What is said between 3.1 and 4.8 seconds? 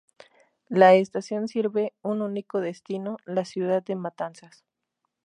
la ciudad de Matanzas.